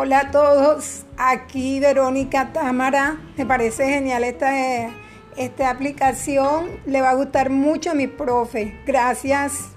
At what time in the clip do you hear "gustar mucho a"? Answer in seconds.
7.14-7.94